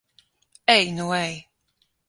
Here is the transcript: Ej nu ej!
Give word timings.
Ej 0.77 0.89
nu 0.95 1.07
ej! 1.21 1.35